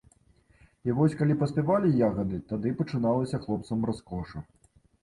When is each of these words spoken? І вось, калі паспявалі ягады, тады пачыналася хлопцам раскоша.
І 0.89 0.95
вось, 0.99 1.15
калі 1.19 1.35
паспявалі 1.43 1.93
ягады, 2.09 2.43
тады 2.53 2.75
пачыналася 2.81 3.45
хлопцам 3.47 3.79
раскоша. 3.93 4.49